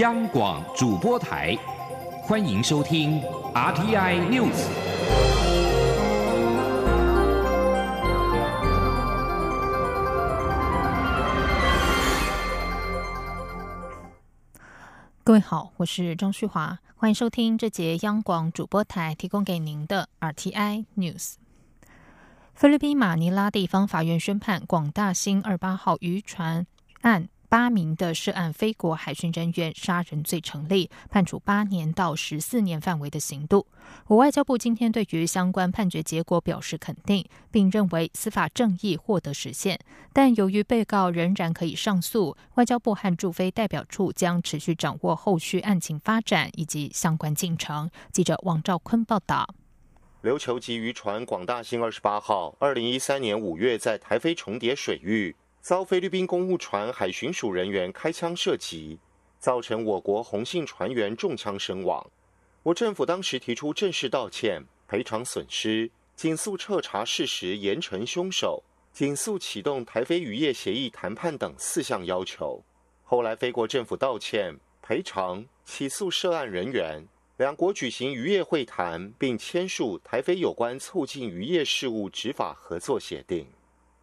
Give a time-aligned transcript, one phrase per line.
[0.00, 1.54] 央广主播台，
[2.22, 3.20] 欢迎收听
[3.52, 4.66] RTI News。
[15.22, 21.34] 各位好，我是张旭华，欢迎收听这节央广主播台提供给您的 RTI News。
[22.54, 26.66] 菲律宾马尼拉地方法院宣判广大兴二八号渔船
[27.02, 27.28] 案。
[27.50, 33.66] 八名的涉案非国海巡人员杀人罪成立，判处八年到十四年范围的刑度。
[34.06, 39.80] 我外交部今天对于相关判决结果表示肯定，并认为司法正义获得实现。
[40.12, 47.90] 但由于被告仍然可以上诉，外交部和驻菲代表处将持续掌握后续案情发展以及相关进程。
[48.12, 49.52] 记者王兆坤报道。
[50.22, 55.34] 琉球级渔船广大兴二十八号，二零一三年五月在台菲重叠水域。
[55.60, 58.98] 遭菲律宾公务船海巡署人员开枪射击，
[59.38, 62.10] 造成我国红信船员中枪身亡。
[62.62, 72.62] 我政府当时提出正式道歉、赔偿损失、紧速彻查事实、严惩凶手、紧速启动台菲渔业协议谈判等四项要求。
[73.04, 77.06] 后来，菲国政府道歉、赔偿、起诉涉案人员，
[77.36, 83.46] 两国举行渔业会谈，并签署台菲有关促进渔业事务执法合作协定。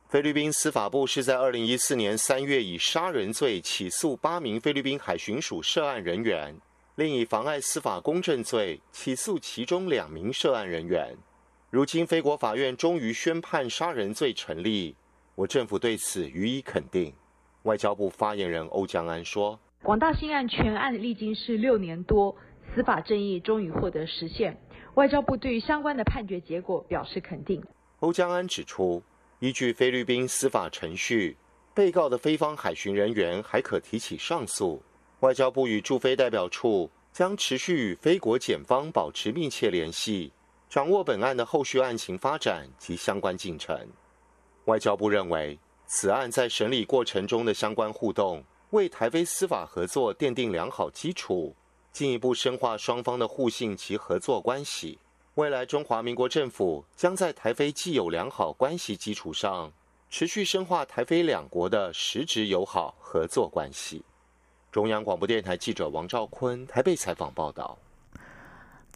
[0.10, 6.56] 菲律宾司法部是在二零一四年三月以杀人罪起诉八名菲律宾海巡署涉案人员，
[6.96, 11.14] 另以妨碍司法公正罪起诉其中两名涉案人员。
[11.70, 14.96] 如今，菲国法院终于宣判杀人罪成立，
[15.36, 17.14] 我政府对此予以肯定。
[17.64, 22.34] 外交部发言人欧江安说：“广大新案全案历经是六年多，
[22.74, 24.58] 司法正义终于获得实现。
[24.94, 27.62] 外交部对于相关的判决结果表示肯定。”
[28.00, 29.04] 欧江安指出。
[29.40, 31.38] 依据菲律宾司法程序，
[31.74, 34.82] 被告的菲方海巡人员还可提起上诉。
[35.20, 40.32] 外交部与驻菲代表处将持续与菲国检方保持密切联系，
[40.68, 43.80] 掌握本案的后续案情发展及相关进程。
[44.66, 51.56] 外交部认为，此案在审理过程中的相关互动，为台菲司法合作奠定良好基础，
[51.92, 54.98] 进一步深化双方的互信及合作关系。
[55.38, 59.72] 未来中华民国政府将在台非既有良好关系基础上，
[60.10, 64.02] 持续深化台非两国的实质友好合作关系。
[64.72, 67.78] 中央广播电台记者王兆坤台北采访报道。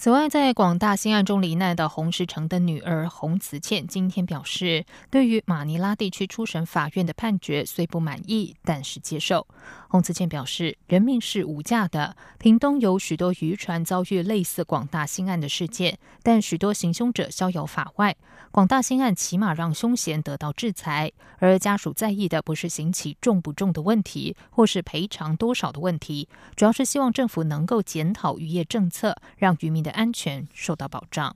[0.02, 9.46] 此外，在广大新案中罹难的洪石成的女儿洪慈倩今天表示，对于马尼拉地区初审法院的判决虽不满意，但是接受。
[9.90, 12.16] 洪慈倩表示，人命是无价的。
[12.40, 18.16] 屏东有许多渔船遭遇类似广大新案的事件，但许多行凶者逍遥法外。
[18.50, 29.91] 广大新案起码让凶嫌得到制裁，而家属在意的不是刑期重不重的问题，或是赔偿多少的问题，主要是希望政府能够检讨渔业政策，让渔民的。
[29.92, 31.36] 安全受到保障。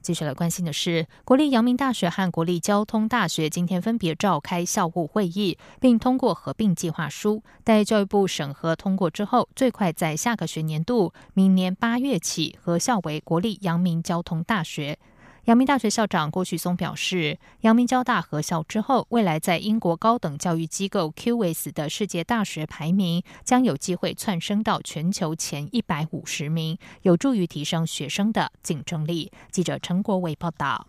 [0.00, 7.42] 接下来关心的是，国立阳明大学和国立交通大学今天分别召开校务会议，并通过合并计划书。
[7.64, 14.98] 待教育部审核通过之后，最快在下个学年度，明年八月起合校为国立阳明交通大学。
[15.48, 29.32] 阳明大学校长郭旭松表示，阳明交大合校之后，未来在英国高等教育机构 QS 的世界大学排名将有机会窜升到全球前一百五十名，有助于提升学生的竞争力。
[29.50, 30.86] 记者陈国伟报道。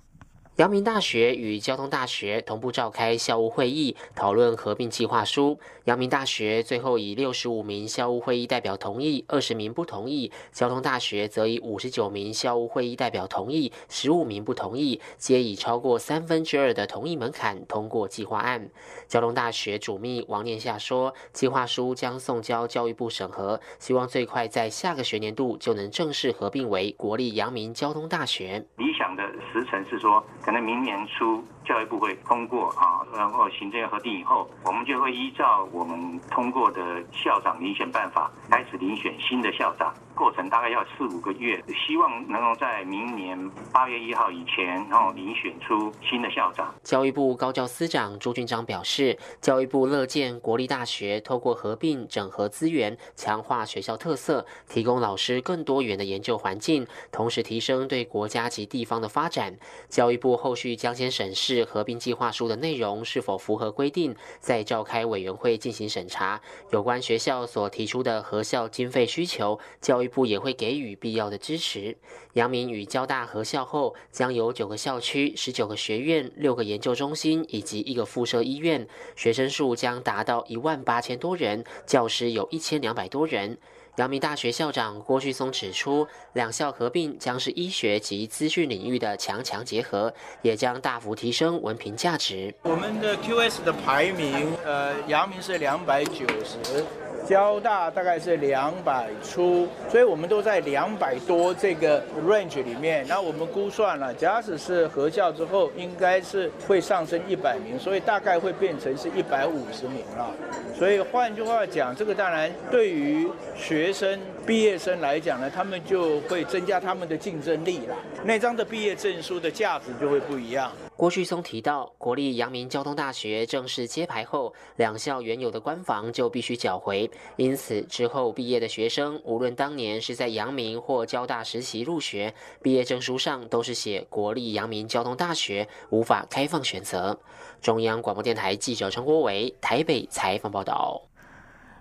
[0.59, 5.57] 阳明大学与交通大学同步召开校务会议，讨论合并计划书。
[5.85, 18.69] 阳明大学最后以六十五名校务会议代表同意，二十名不同意；交通大学则以五十九名校务会议代表同意，十五名不同意，皆以超过三分之二的同意门槛通过计划案。
[19.07, 28.65] 交通大学主秘王念夏说，计划书将送交教育部审核，希望最快在下个学年度就能正式合并为国立阳明交通大学。
[28.75, 30.21] 理想的时程是说。
[30.49, 39.93] 可能明年初教育部会通过啊，然后行政核定以后，我们就会依照我们通过的校长遴选办法开始遴选新的校长。
[40.15, 46.73] 过程大概要四五个月，希望能够在明年八月一号以前，然后遴选出新的校长。
[46.83, 59.55] 教育部高教司长朱军章表示，教育部乐见国立大学透过合并整合资源，强化学校特色，提供老师更多元的研究环境，同时提升对国家及地方的发展。
[59.87, 66.41] 教育部后续将先审视合并计划书的内容是否符合规定，再召开委员会进行审查。
[66.71, 71.97] 有关学校所提出的合校经费需求，教育部也会给予必要的支持。
[72.33, 83.57] 阳明与交大合校后，将有九个校区、十九个学院、六个研究中心以及一个附设医院，学生数将达到一万八千多人，教师有一千两百多人。
[83.95, 92.53] 阳明大学校长郭旭松指出，两校合并将是医学及资讯领域的强强结合，也将大幅提升文凭价值。
[92.63, 96.85] 我们的 QS 的排名，呃，阳明是两百九十。
[97.27, 103.05] 交大大概是两百出，所以我们都在两百多这个 range 里面。
[103.07, 110.31] 那我们估算了，假使是合校之后，应该是会上升一百名，所以大概会变成是一百五十名了。
[110.77, 117.95] 所以换句话讲，这个当然对于学生、毕业生来讲呢，他们就会增加他们的竞争力了。
[118.23, 120.71] 那张的毕业证书的价值就会不一样。
[120.99, 137.17] 郭旭松提到，国立阳明交通大学正式揭牌后，两校原有的官房就必须缴回，因此之后毕业的学生，无论当年是在阳明或交大实习入学，毕业证书上都是写国立阳明交通大学，无法开放选择。
[137.61, 141.08] 中央广播电台记者陈国伟台北采访报道。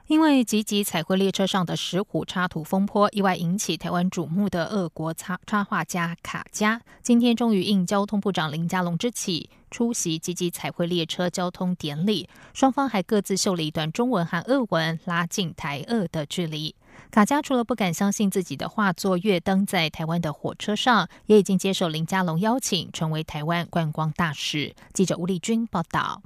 [0.08, 12.26] 因为集集彩绘列车上的石虎插图风波，意外引起台湾瞩目的俄国插插画家卡加，今天终于应交通部长林佳龙之启出席集集彩绘列车交通典礼。
[12.54, 16.74] 双方还各自秀了一段中文和俄文，拉近台俄的距离。
[17.10, 24.74] 卡加除了不敢相信自己的画作跃登在台湾的火车上，也已经接受林佳龙邀请，成为台湾观光大使。
[24.94, 26.22] 记者吴丽君报道。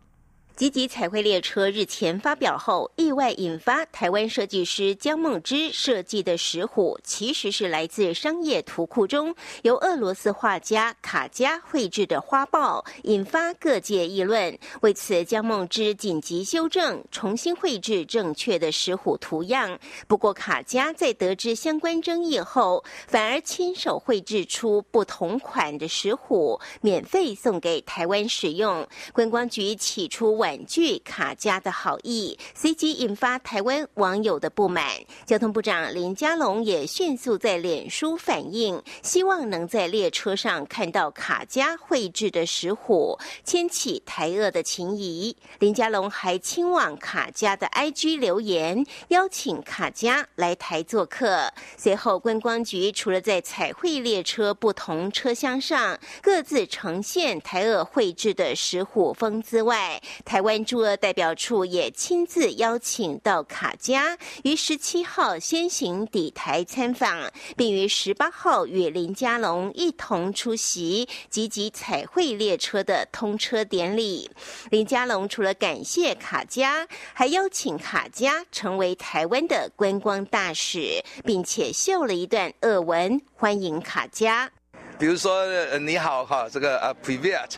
[0.63, 14.57] 积极彩绘列车日前发表后，意外引发台湾设计师江梦之设计的石虎，其实是来自商业图库中由俄罗斯画家卡加绘制的花豹，引发各界议论。
[14.83, 19.77] 为此，江梦之紧急修正，重新绘制正确的石虎图样。
[20.07, 28.87] 不过，卡加在得知相关争议后，反而亲手绘制出不同款的石虎，免费送给台湾使用。
[29.13, 30.52] 观光局起初晚。
[30.53, 34.87] 婉拒卡加的好意，随即引发台湾网友的不满。
[35.25, 45.35] 交通部长林佳龙也迅速在脸书反映，希望能在列车上看到卡加绘制的石虎，牵起台俄的情谊。
[45.59, 51.51] 林佳龙还亲往卡加的 IG 留言，邀请卡加来台做客。
[51.79, 59.99] 随后，观光局除了在彩绘列车不同车厢上各自呈现台俄绘制的石虎风姿外，
[60.33, 74.31] 台湾驻俄代表处也亲自邀请到卡加，于十七号先行抵台参访，并于十八号与林佳龙一同出席积极彩绘列车的通车典礼。
[74.71, 84.51] 林佳龙除了感谢卡加，还邀请卡加成为台湾的观光大使，并且秀了一段俄文欢迎卡加。
[84.99, 85.45] 比如说，
[85.79, 87.51] 你好哈，这个啊，Privet。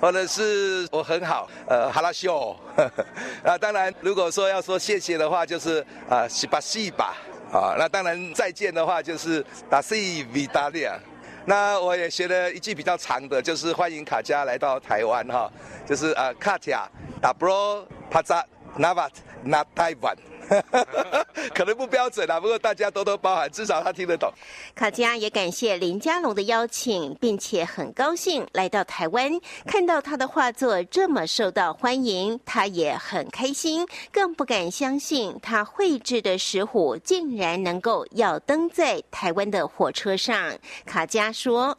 [0.00, 2.56] 或者是我很好，呃，哈拉秀，
[3.44, 7.14] 啊，当然，如果说要说谢谢的话，就是啊，西巴西巴，
[7.52, 10.98] 啊，那当然再见的话就是达西维达利亚。
[11.44, 15.50] 那我也学了一句比较长的，就是欢迎卡加来到台湾哈，
[15.86, 16.88] 就是啊，卡加
[17.20, 18.44] 达布罗帕扎
[18.76, 19.08] 纳瓦
[19.42, 20.16] 纳台湾。
[21.54, 24.32] 可能不标准啦，不过大家多多包涵，至少他听得懂。
[24.74, 29.30] 卡加也感谢林佳龙的邀请，并且很高兴来到台湾，
[29.66, 40.52] 看到他的画作这么受到欢迎，他也很开心，更不敢相信他绘制的石虎竟然能够要登在台湾的火车上。
[40.86, 41.76] 卡加说。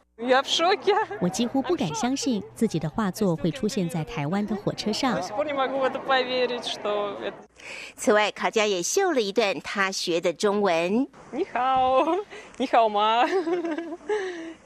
[1.20, 5.20] 我几乎不敢相信自己的画作会出现在台湾的火车上。
[7.96, 11.06] 此外，卡佳也秀了一段他学的中文。
[11.30, 12.04] 你好，
[12.58, 13.24] 你好吗？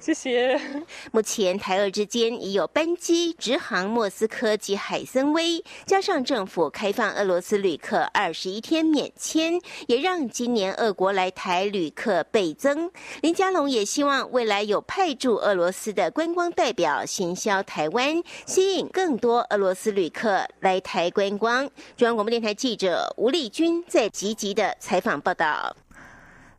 [0.00, 0.58] 谢谢。
[1.12, 12.90] 目前台俄之间已有班机直航莫斯科及海参崴，加上政府开放俄罗斯旅客二十一天免签，也让今年俄国来台旅客倍增。
[13.22, 21.68] 林佳龙也希望未来有派驻俄罗斯的观光代表行销台湾，吸引更多俄罗斯旅客来台观光。
[21.96, 25.76] 中央广播电台记者吴丽君在积极的采访报道。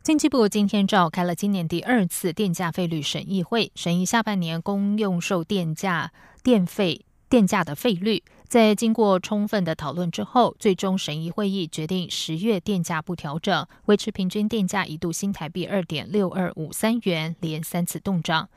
[0.02, 6.10] 经济部今天召开了今年第二次电价费率审议会，审议下半年公用售电价
[6.42, 8.22] 电费电价的费率。
[8.48, 18.48] 在经过充分的讨论之后，最终审议会议决定十月电价不调整，维持平均电价一度新台币二点六二五三元，连三次动涨。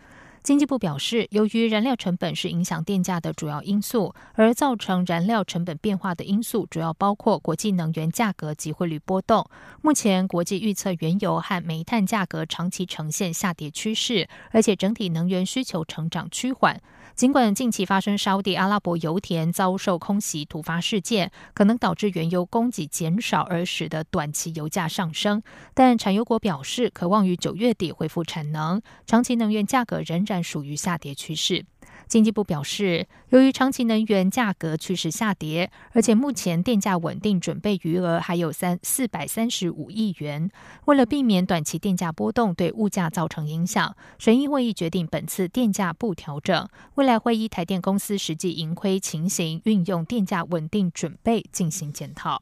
[0.43, 9.50] 经济部表示，由于燃料成本是影响电价的主要因素，而造成燃料成本变化的因素主要包括国际能源价格及汇率波动。
[9.81, 16.81] 目前国际预测原油和煤炭价格长期呈现下跌趋势，而且整体能源需求成长趋缓。
[17.15, 25.43] 尽管近期发生沙地阿拉伯油田遭受空袭突发事件，可能导致原油供给减少而使得短期油价上升，
[25.75, 31.63] 但产油国表示，渴望于九月底恢复产能，长期能源价格仍然属于下跌趋势。
[32.07, 40.50] 经济部表示，由于长期能源价格趋势下跌，而且目前电价稳定准备余额还有三四百三十五亿元，
[40.86, 46.67] 为了避免短期电价波动对物价造成影响，审议会议决定本次电价不调整。
[46.95, 52.41] 未来会议台电公司实际盈亏情形，运用电价稳定准备进行检讨。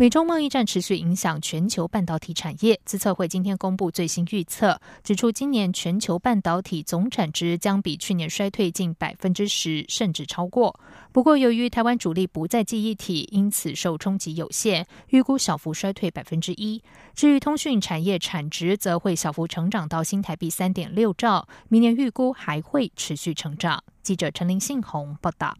[0.00, 2.80] 美中贸易战持续影响全球半导体产业。
[2.86, 10.80] 资策会今天公布最新预测，指出今年全球半导体总产值将比去年衰退近百分之十，甚至超过。
[11.12, 16.82] 不过，由于台湾主力不在记忆体，因此受冲击有限，预估小幅衰退百分之一。
[17.14, 23.84] 至于通讯产业产值，则会小幅成长到新台币三点六兆，明年预估还会持续成长。
[24.02, 25.54] 记者陈林信宏报道。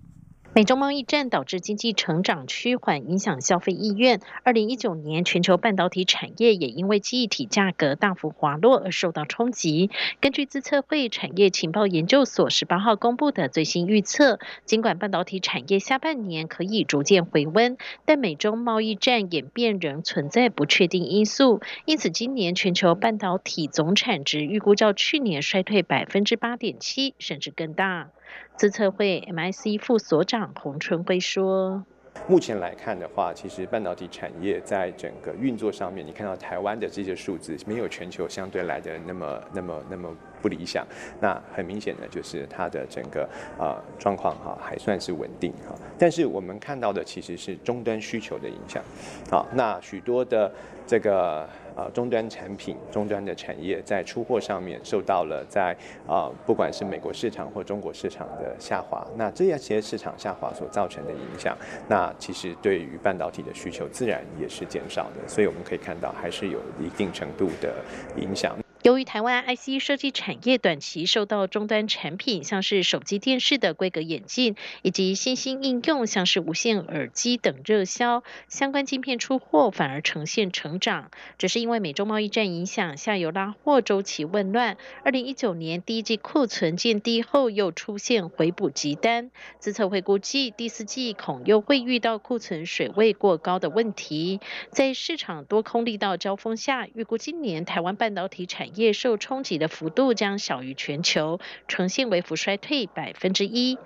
[0.53, 4.21] 美中贸易战导致经济成长趋缓，影响消费意愿。
[4.43, 9.91] 二零一九年，全球半导体产业也因为记忆体价格大幅滑落而受到冲击。
[10.21, 28.11] 根据资策会产业情报研究所十八号公布的最新预测，尽管半导体产业下半年可以逐渐回温，但美中贸易战演变仍存在不确定因素，因此今年全球半导体总产值预估较去年衰退百分之八点七，甚至更大。
[28.57, 31.85] 自测会 MIC 副所长洪春辉说
[32.29, 40.87] ：“目前来看的话，其实半导体产业在整个运作上面，你看到台湾的这些数字，没有全球相对来的那么、那么、那么不理想。
[41.21, 45.75] 那很明显的就是它的整个啊状况哈还算是稳定哈。
[45.99, 48.83] 但是我们看到的其实是终端需求的影响。
[49.31, 50.53] 好，那许多的
[50.87, 51.49] 这个。”
[51.81, 55.75] 呃，终端产品、终端的产业在出货上面受到了在
[56.07, 61.57] 啊，不管是美国市场或中国市场的下滑，那这些市场下滑所造成的影响，
[61.89, 67.73] 那其实对于半导体的需求自然也是减少的，所以我们可以看到还是有一定程度的
[68.17, 68.55] 影响。
[68.83, 81.11] 由于台湾 IC 设计产业短期受到终端产品，像是手机、电视的规格演进，以及新兴应用，像是无线耳机等热销，相关晶片出货反而呈现成长。
[81.37, 89.31] 只是因为美中贸易战影响，下游拉货周期混乱，二零一九年第一季库存见低后，又出现回补急单。
[89.59, 94.41] 资策会估计第四季恐又会遇到库存水位过高的问题。
[94.71, 103.79] 在市场多空力道交锋下，预估今年台湾半导体产业业受冲击的幅度将小于全球，呈现微幅衰退百分之一。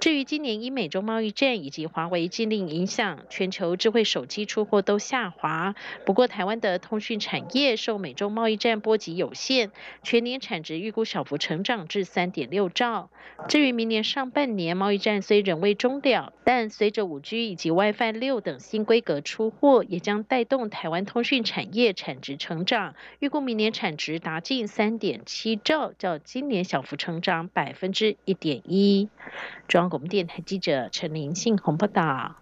[0.00, 5.76] 至于今年因美中贸易战以及华为禁令影响，全球智慧手机出货都下滑。
[6.04, 9.70] 不过台湾的通讯产业受美中贸易战波及有限，
[10.02, 13.10] 全年产值预估小幅成长至三点六兆。
[13.46, 22.94] 至于明年上半年贸易战虽仍未终了，但随着五 G 以及 WiFi 六等新规格出货，也将带动台湾通讯产业产值成长。
[23.18, 29.08] 预估明年产值达近三点七兆，较今年小幅成长百分之一点一。
[29.66, 32.36] 中央广播电台记者陈林信鸿报道。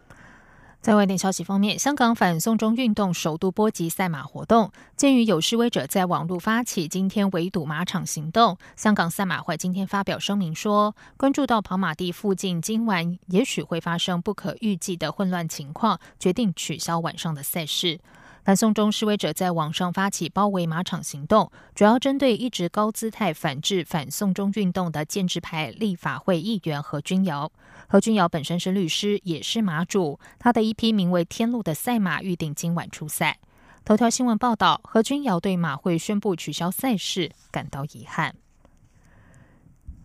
[0.82, 4.70] 在外电消息方面，香港反送中运动首度波及赛马活动。
[4.96, 17.98] 鉴于有示威者在网络发起今天围堵马场行动，香港赛马会今天发表声明说，关注到跑马地附近今晚也许会发生不可预计的混乱情况，决定取消晚上的赛事。
[18.46, 27.50] 反送中示威者在网上发起包围马场行动，主要针对一直高姿态反制反送中运动的建制派立法会议员何君尧。
[27.88, 33.36] 何君尧本身是律师，也是马主，他的一匹名为“天路”的赛马预定今晚出赛。
[33.84, 38.32] 头条新闻报道，何君尧对马会宣布取消赛事感到遗憾。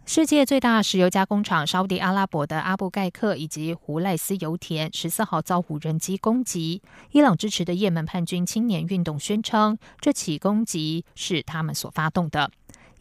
[0.04, 6.82] 世界最大石油加工厂沙地阿拉伯的阿布盖克以及胡赖斯油田十四号遭无人机攻击。
[7.12, 12.52] 伊朗支持的也门叛军青年运动宣称，这起攻击是他们所发动的。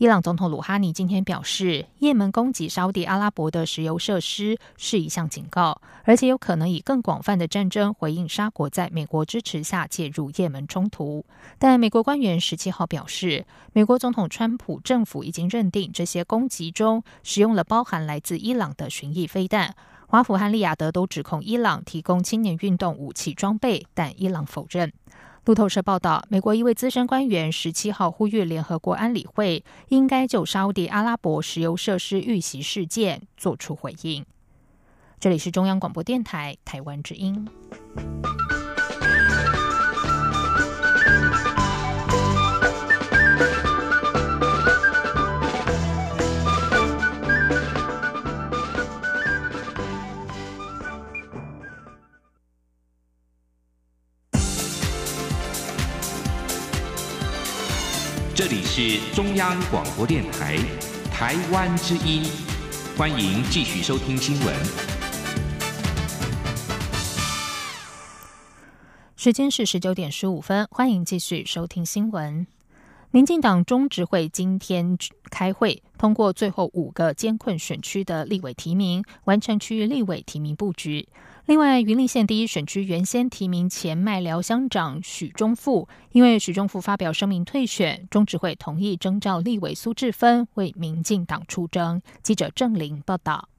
[0.00, 11.22] 伊朗总统鲁哈尼今天表示，也门攻击沙地阿拉伯的石油设施是一项警告，而且有可能以更广泛的战争回应沙国在美国支持下介入也门冲突。
[11.58, 19.74] 但美国官员十七号表示，美国总统川普政府已经认定这些攻击中使用了包含来自伊朗的巡弋飞弹。
[20.06, 24.90] 华府和利雅得都指控伊朗提供青年运动武器装备，但伊朗否认。
[25.50, 34.24] 路透社报道，美国一位资深官员十七号呼吁联合国安理会应该就沙地阿拉伯石油设施遇袭事件作出回应。
[35.18, 37.48] 这里是中央广播电台台湾之音。
[58.40, 60.56] 这里是中央广播电台
[61.12, 62.22] 台湾之音，
[62.96, 64.56] 欢迎继续收听新闻。
[69.14, 72.46] 时间是十九点十五分，欢迎继续收听新闻。
[73.10, 74.96] 民进党中执会今天
[75.30, 81.06] 开会，通过最后五个监困选区的立委提名，完成区域立委提名布局。
[81.50, 92.00] 另外，云林县第一选区原先提名前麦寮乡长许忠富，因为许忠富发表声明退选，中执会同意征召立委苏志芬为民进党出征。
[92.22, 93.49] 记者郑玲报道。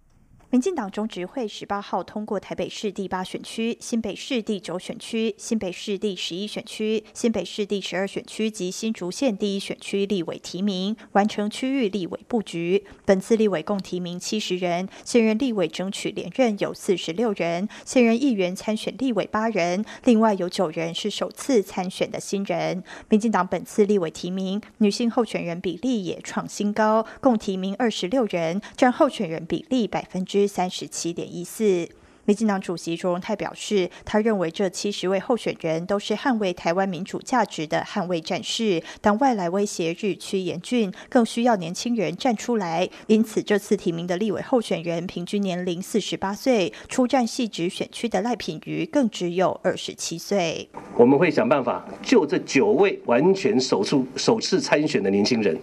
[0.51, 12.83] 民进党中执会十八号通过台北市第八选区、新北市第九选区、新北市第十一选区、新北市第十二选区及新竹县第一选区立委提名，完成区域立委布局。
[13.05, 22.83] 本次立委共提名七十人，现任立委争取连任有四十六人，现任议员参选立委八人，另外有九人是首次参选的新人。
[23.07, 30.40] 民进党本次立委提名女性候选人比例也创新高，共提名二十六人，占候选人比例百分之。
[30.47, 31.87] 三十七点一四。
[32.23, 38.81] 民进党主席卓荣泰表示，他认为这七十位候选人都是捍卫台湾民主价值的捍卫战士。
[39.01, 42.87] 当外来威胁日趋严峻，更需要年轻人站出来。
[43.07, 50.69] 因此，这次提名的立委候选人平均年龄四十八岁，出战系直选区的赖品妤更只有二十七岁。
[50.95, 55.59] 我们会想办法，就这九位完全首次首次参选的年轻人，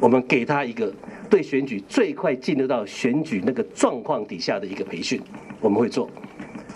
[0.00, 0.92] 我们给他一个。
[1.30, 5.18] 对选举最快进入到选举那个状况底下的一个培训，
[5.60, 6.10] 我们会做。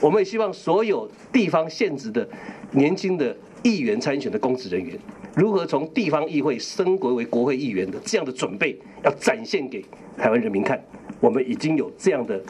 [0.00, 2.26] 我们也希望所有地方县职的
[2.70, 4.96] 年轻的议员参选的公职人员，
[5.34, 9.84] 如何从地方议会升格为国会议员的这样的准备，要展现给
[10.16, 10.80] 台湾人民看。
[11.20, 12.40] 我们已经有这样的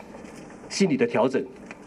[0.69, 1.43] 心理的调整，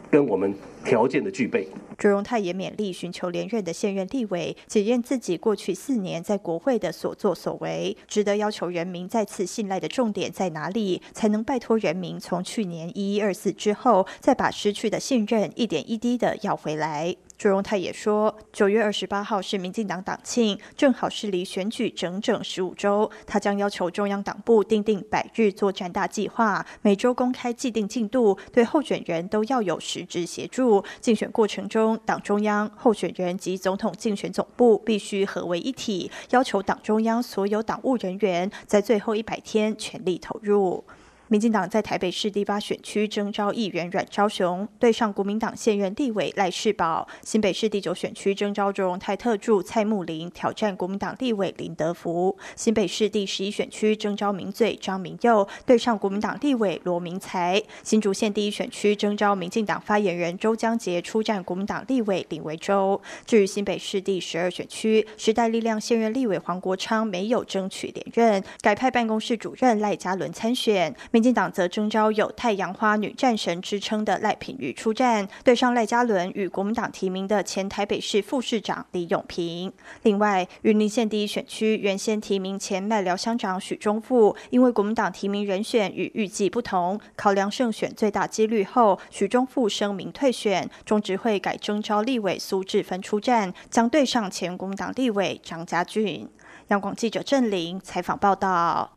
[0.09, 0.53] 跟我们
[0.87, 1.67] 条件的具备。
[1.97, 17.15] 卓荣泰也勉励寻求连任的现任立委，检验自己过去四年在国会的所作所为，值得要求人民再次信赖的重点在哪里，才能拜托人民从去年一一二四之后，再把失去的信任一点一滴的要回来。
[17.37, 23.11] 朱荣泰也说，九月二十八号是民进党党庆，正好是离选举整整十五周。
[23.27, 30.83] 他将要求中央党部订定百日作战大计划，每周公开既定进度，对候选人都要有实质协助。
[30.99, 40.83] 竞选过程中，党中央、候选人及总统竞选总部必须合为一体，要求党中央所有党务人员在最后一百天全力投入。
[41.29, 63.01] 民进党在台北市第八选区征召议员阮昭雄，对上国民党现任立委赖世宝；新北市第九选区征召卓荣泰特助蔡木林挑战国民党立委林德福；新北市第十一选区征召名嘴张明佑，对上国民党立委罗明才；新竹县第一选区征召民进党发言人周江杰出战国民党立委林维洲。
[63.25, 70.95] 至于新北市第十二选区，时代力量现任立委黄国昌没有争取连任，改派办公室主任赖嘉伦参选。
[71.17, 79.73] 民进党则征召有“太阳花女战神”之称的赖品妤出战，对上赖嘉伦与国民党提名的前台北市副市长李永平。
[80.03, 96.29] 另外，云林县第一选区原先提名前麦寮乡长许忠富，因为国民党提名人选与预计不同，考量胜选最大几率后，许忠富声明退选，中执会改征召立委苏志芬出战，将对上前国民党立委张家俊。
[96.67, 98.96] 央广记者郑玲采访报道。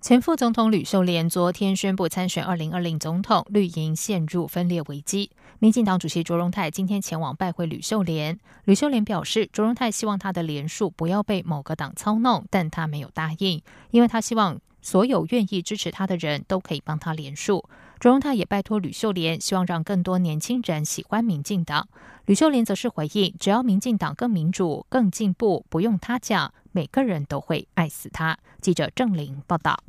[0.00, 5.30] 前副总统吕秀莲昨天宣布参选二零二零总统，绿营陷入分裂危机。
[5.58, 8.38] 民进党主席卓荣泰今天前往拜会吕秀莲。
[8.64, 13.60] 吕秀莲表示，卓荣泰希望他的连署不要被某个党操弄，但他没有答应，
[13.90, 17.68] 因为他希望所有愿意支持他的人都可以帮他连署。
[17.98, 21.86] 卓荣泰也拜托吕秀莲，希望让更多年轻人喜欢民进党。
[22.24, 28.38] 吕秀莲则是回应，只要民进党更民主、更进步，不用他讲，每个人都会爱死他。
[28.60, 29.82] 记者郑玲报道。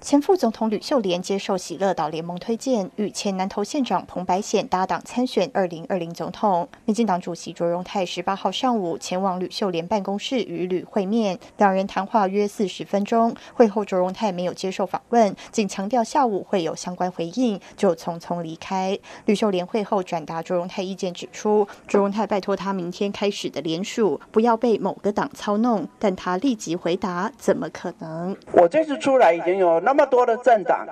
[0.00, 6.68] 前副总统吕秀莲接受喜乐岛联盟推荐，与前南投县长彭白显搭档参选二零二零总统。
[6.84, 13.34] 民进党主席卓荣泰十八号上午前往吕秀莲办公室与吕会面，两人谈话约四十分钟。
[13.54, 18.96] 会后，卓荣泰没有接受访问，仅强调下午会有相关回应，就匆匆离开。
[19.24, 28.36] 吕秀莲会后转达卓荣泰意见，指出卓荣泰拜托他明天开始的联署不要被某个党操弄，但他立即回答：怎么可能？
[28.52, 29.82] 我这次出来已经有。
[29.88, 30.86] 那么多的政党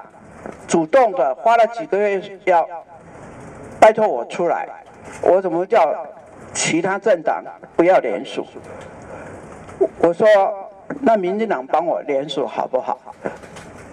[0.67, 2.67] 主动的花了几个月要
[3.79, 4.67] 拜托我出来，
[5.21, 5.95] 我怎么叫
[6.55, 7.45] 其他政党
[7.77, 8.47] 不要联署？
[9.99, 10.27] 我说
[11.03, 12.99] 那民进党帮我联署好不好？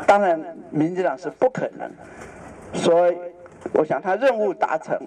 [0.07, 1.91] 当然民进党是不可能，
[2.73, 3.17] 所以
[3.73, 4.97] 我想他任务达成，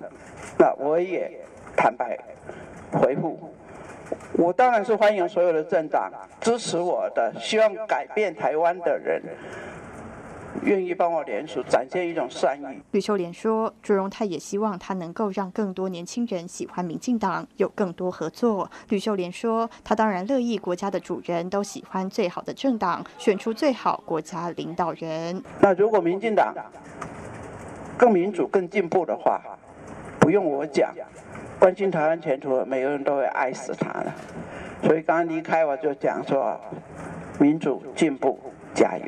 [0.59, 1.41] 那我也
[1.75, 2.19] 坦白
[2.93, 3.41] 回复，
[4.35, 9.23] 我当然是欢迎所有的政党支持我的，希望改变台湾的人。
[10.67, 12.83] 愿意帮我联署，展现一种善意。
[12.91, 25.41] 吕秀莲说：“朱荣泰也希望他能够让更多年轻人喜欢民进党，有更多合作。”吕秀莲说：“他当然乐意国家的主人都喜欢最好的政党，选出最好国家领导人。
[25.61, 26.53] 那如果民进党
[27.97, 29.41] 更民主、更进步的话，
[30.19, 30.93] 不用我讲，
[31.61, 34.13] 关心台湾前途，每个人都会爱死他的。
[34.83, 36.61] 所以刚刚离开我就讲说，
[37.39, 38.37] 民主进步，
[38.75, 39.05] 加油。”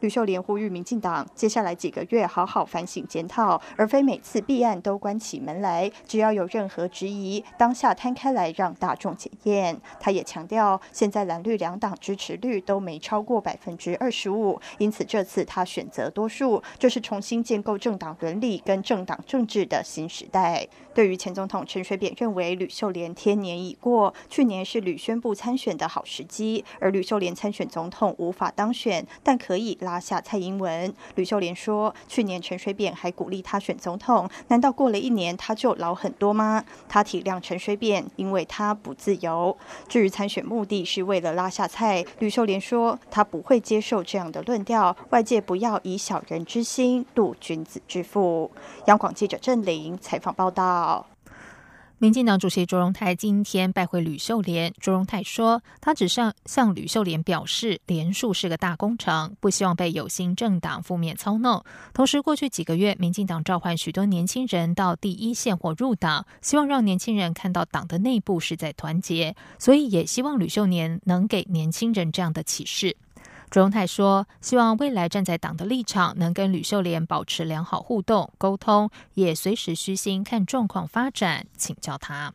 [0.00, 5.90] 吕秀莲呼吁民进党接下来几个月好好反省检讨，而非每次弊案都关起门来。
[6.06, 9.78] 只要有任何质疑，当下摊开来让大众检验。
[9.98, 20.66] 他也强调，现在蓝绿两党支持率都没超过百分之二十五，因此这次他选择多数，这是重新建构政党伦理跟政党政治的新时代。
[20.92, 30.00] 对于前总统陈水扁认为吕秀莲天年已过，去年是吕宣布参选的好时机，而吕秀莲参选总统无法当选，但可以拉。
[30.00, 39.54] 下蔡英文，吕秀莲说：“去年陈水扁还鼓励他选总统，难道过了一年他就老很多吗？”他体谅陈水扁，因为他不自由。
[39.86, 48.50] 至于参选目的是为了拉下蔡，吕秀莲说：“他不会接受这样的论调，外界不要以小人之心度君子之腹。”
[48.88, 50.79] 央广记者郑玲采访报道。
[50.80, 51.10] 好
[51.98, 54.72] 民进党主席卓荣泰今天拜会吕秀莲。
[54.80, 61.62] 卓荣泰说，他只向向吕秀莲表示，连署是个大工程，不希望被有心政党负面操弄。
[61.92, 72.96] 同时，过去几个月，民进党召唤许多年轻人到第一线或入党，希望让年轻人看到党的内部是在团结，所以也希望吕秀莲能给年轻人这样的启示。
[73.50, 82.32] 卓荣泰说：“希望未来站在党的立场，能跟吕秀莲保持良好互动沟通，也随时虚心看状况发展，请教他。”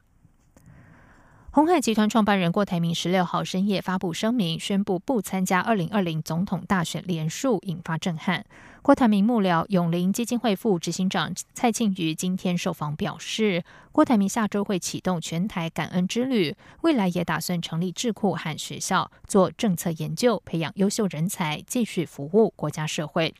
[1.51, 8.43] 红海集团创办人郭台铭十六号深夜发布声明，宣布不参加二零二零总统大选连署，引发震撼。
[8.85, 23.33] 郭台铭幕僚永林基金会副执行长蔡庆瑜今天受访表示，郭台铭下周会启动全台感恩之旅，未来也打算成立智库和学校做政策研究，培养优秀人才，继续服务国家社会。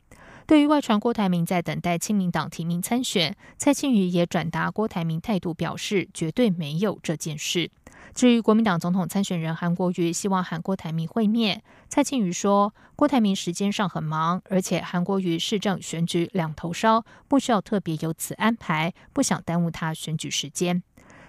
[0.47, 7.69] 对于外传郭台铭在等待亲民党提名参选，蔡庆瑜也转达郭台铭态度，表示绝对没有这件事。
[8.13, 20.81] 至于国民党总统参选人韩国瑜希望和郭台铭会面，蔡庆瑜说，郭台铭时间上很忙，而且韩国瑜市政选举两头烧，不需要特别有此安排，不想耽误他选举时间。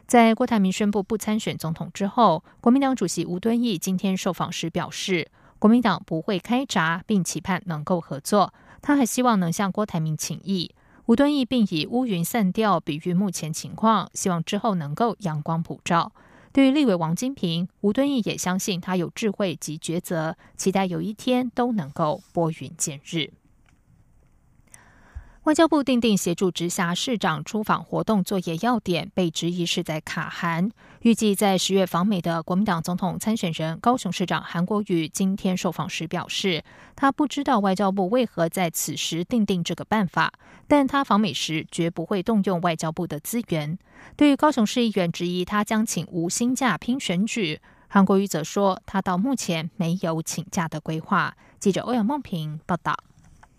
[0.06, 8.54] 在郭台铭宣布不参选总统之后，国民党主席吴敦义今天受访时表示，国民党不会开闸，并期盼能够合作。
[8.80, 10.72] 他还希望能向郭台铭请益。
[11.06, 16.12] 吴敦义并以乌云散掉比喻目前情况，希望之后能够阳光普照。
[16.56, 23.30] 对于立委王金平，吴敦义也相信他有智慧及抉择，期待有一天都能够拨云见日。
[25.46, 30.68] 外交部定定协助直辖市长出访活动作业要点，被质疑是在卡韩。
[31.02, 36.64] 预计在十月访美的国民党总统参选人高雄市长韩国瑜今天受访时表示，
[36.96, 40.32] 他不知道外交部为何在此时定定这个办法，
[40.66, 43.78] 但他访美时绝不会动用外交部的资源。
[44.16, 51.36] 对于高雄市议员质疑他将请无薪假拼选举，韩国瑜则说他到目前没有请假的规划。
[51.60, 52.96] 记者欧阳梦平报道。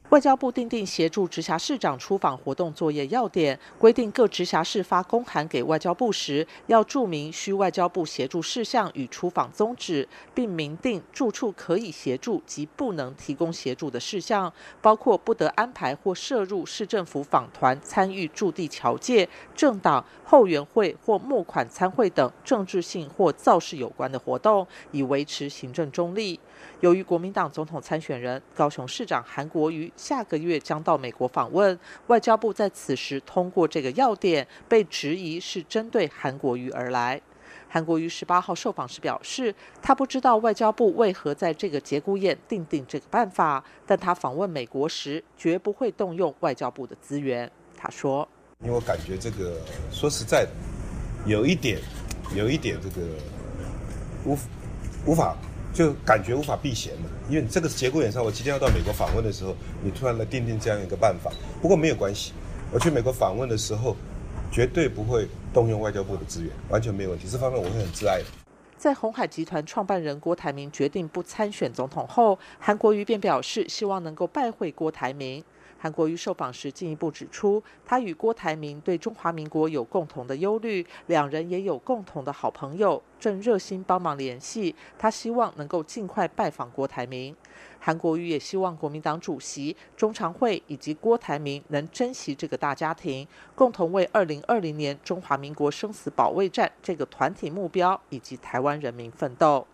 [0.09, 26.39] 外交部订定协助直辖市长出访活动作业要点，规定各直辖市发公函给外交部时，要注明需外交部协助事项与出访宗旨，并明定住处可以协助及不能提供协助的事项，包括不得安排或摄入市政府访团参与驻地侨界、政党、后援会或募款参会等政治性或造势有关的活动，以维持行政中立。
[26.81, 37.19] 由于国民党总统参选人高雄市长韩国瑜下个月将到美国访问，外交部在此时通过这个要点，被质疑是针对韩国瑜而来。
[37.67, 47.49] 韩国瑜十八号受访时表示，他不知道外交部为何在这个节骨眼定定这个办法，但他访问美国时绝不会动用外交部的资源。
[47.75, 48.27] 他说
[48.61, 49.59] ：“因为我感觉这个
[49.91, 50.51] 说实在的，
[51.25, 51.79] 有一点，
[52.35, 53.07] 有一点这个
[54.23, 54.37] 无
[55.07, 55.35] 无法。”
[55.77, 61.31] 就感觉无法避嫌嘛，因为这个节骨眼上，我即将要到美国访问的时候，你突然来定定这样一个办法。
[61.61, 62.33] 不过没有关系，
[62.71, 63.95] 我去美国访问的时候，
[64.51, 67.27] 绝对不会动用外交部的资源，完全没有问题。
[67.29, 68.25] 这方面我会很自爱的。
[68.75, 75.43] 在红海集团创办人郭台铭决定不参选总统后，韩国瑜便表示希望能够拜会郭台铭。
[75.79, 84.75] 韩国瑜受访时进一步指出，他与郭台铭对中华民国有共同的忧虑，两人也有共同的好朋友，正热心帮忙联系。
[84.97, 87.35] 他希望能够尽快拜访郭台铭。
[87.87, 99.65] 韩国瑜也希望国民党主席、中常会以及郭台铭能珍惜这个大家庭，共同为二零二零年中华民国生死保卫战这个团体目标以及台湾人民奋斗。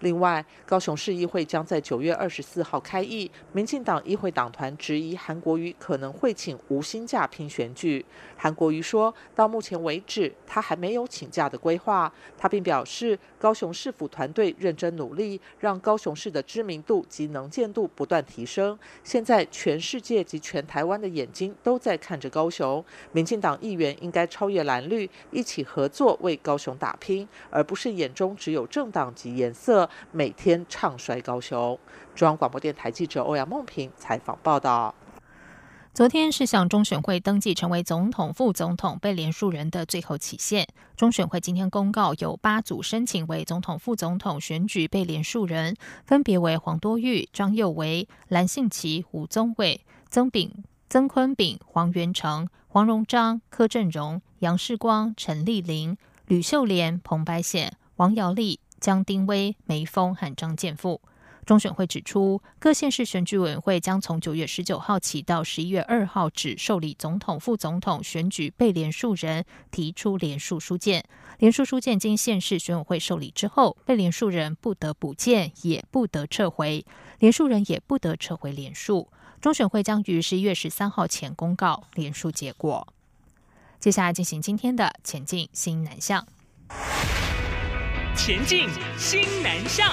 [0.00, 3.30] 另外，高雄市议会将在九月二十四号开议。
[3.52, 8.04] 民进党议会党团质疑韩国瑜可能会请无薪假拼选举。
[8.36, 12.12] 韩国瑜说到目前为止，他还没有请假的规划。
[12.36, 18.78] 他并表示，高雄市府团队认真努力，让高雄市的知名度及能见度不断提升。
[19.04, 22.82] 现在，全世界及全台湾的眼睛都在看着高雄。
[23.12, 29.88] 民进党议员应该超越蓝绿，一起合作为高雄打拼，而不是眼中只有政党及颜色。
[30.12, 31.78] 每天唱衰高雄。
[32.14, 34.94] 中央广播电台记者欧阳梦平采访报道。
[35.94, 40.66] 昨天是向中选会登记成为总统、副总统被连署人的最后期限。
[40.96, 45.76] 中选会今天公告，有八组申请为总统、副总统选举被连署人，
[46.06, 58.60] 分别为黄多玉、张佑维、蓝信奇、吴宗伟、曾炳、曾坤炳、黄元成、黄荣章、柯振荣、杨世光、陈丽玲、吕秀莲、彭白显、王瑶丽。
[58.80, 61.00] 江丁威、梅峰和张建富。
[61.44, 71.04] 中选会指出，各县市选举委员会将从九月十九号起到十一月二号止受理总统、副总统选举被连署人提出连署书件。
[71.38, 76.84] 连署书件经县市选委会受理之后，被连署人不得补件，也不得撤回；
[77.18, 79.08] 连署人也不得撤回连署。
[79.40, 82.86] 中选会将于十一月十三号前公告连署结果。
[83.80, 86.24] 接下来进行今天的前进新南向。
[88.14, 89.92] 前进新南向。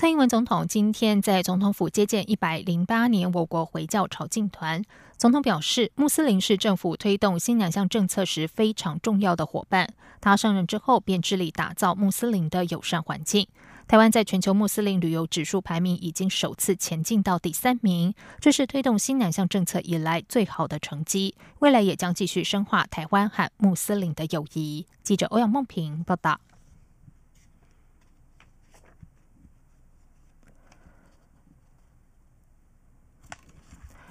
[0.00, 4.82] 蔡英文总统今天在总统府接见一百零八年我国回教朝觐团。
[5.18, 9.92] 总统表示，穆斯林是政府推动新两项政策时非常重要的伙伴。
[10.18, 13.46] 他上任之后便致力打造穆斯林的友善环境。
[13.86, 21.34] 台湾在全球穆斯林旅游指数排名已经首次前进到第三名，这是推动新两项政策以来最好的成绩。
[21.58, 24.86] 未来也将继续深化台湾和穆斯林的友谊。
[25.02, 26.40] 记者欧阳梦平报道。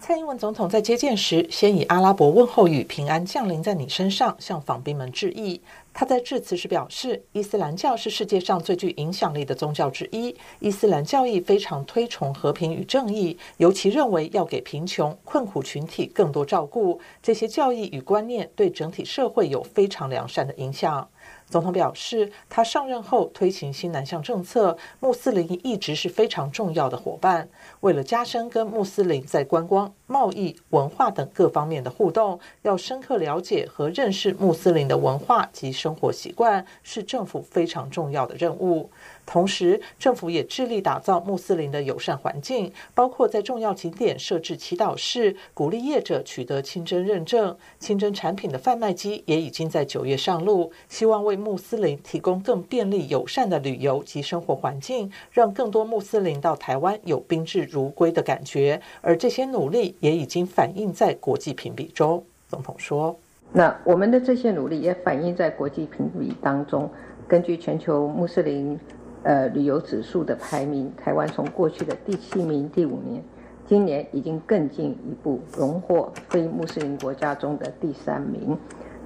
[0.09, 5.61] 蔡英文总统在接见时，先以阿拉伯问候语“平安降临在你身上”向访宾们致意。
[5.93, 10.35] 他在致辞时表示，伊斯兰教是世界上最具影响力的宗教之一。
[10.59, 16.99] 伊斯兰教义非常推崇和平与正义，尤其认为要给贫穷困苦群体更多照顾。
[17.21, 21.07] 这些教义与观念对整体社会有非常良善的影响。
[21.47, 27.49] 总统表示，他上任后推行新南向政策，穆斯林一直是非常重要的伙伴。
[27.81, 38.89] 为了加深跟穆斯林在观光、贸易、文化等各方面的互动，要深刻了解和认识穆斯林的文化及生活习惯，是政府非常重要的任务。
[39.25, 47.55] 同时，政府也致力打造穆斯林的友善环境，包括在重要景点设置祈祷室，鼓励业者取得清真认证。
[47.77, 58.81] 清真产品的贩卖机也已经在九月上路，希望为穆斯林提供更便利、友善的旅游及生活环境，让更多穆斯林到台湾有宾至如归的感觉。
[59.01, 62.23] 而这些努力也已经反映在国际评比中。
[62.47, 63.17] 总统说。
[63.51, 66.89] 那我们的这些努力也反映在国际评比当中。
[67.27, 68.79] 根据全球穆斯林
[69.23, 73.23] 呃旅游指数的排名，台湾从过去的第七名、第五名，
[73.67, 78.57] 今年已经更进一步荣获非穆斯林国家中的第三名。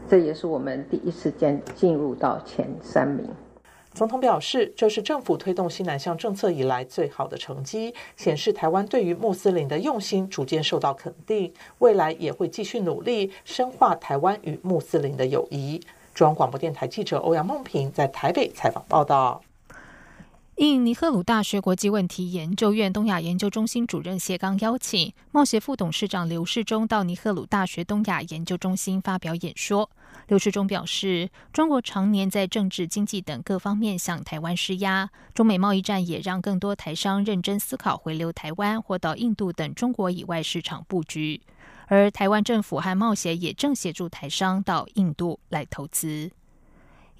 [0.09, 3.29] 这也是我们第一次见进入到前三名。
[3.93, 11.53] 总统表示，这是政府推动西南向政策以来最好的成绩，显示台湾对于穆斯林的用心逐渐受到肯定。
[11.77, 15.79] 未来也会继续努力深化台湾与穆斯林的友谊。
[16.15, 19.41] 中央广播电台记者欧阳梦平在台北采访报道。
[20.57, 29.89] 应尼赫鲁大学国际问题研究院东亚研究中心主任谢刚邀请，贸协副董事长刘世忠到尼赫鲁大学东亚研究中心发表演说。
[30.27, 41.41] 刘世忠表示，中国常年在政治、经济等各方面向台湾施压，中美贸易战也让更多台商认真思考回流台湾或到印度等中国以外市场布局。
[41.87, 46.29] 而台湾政府和贸协也正协助台商到印度来投资。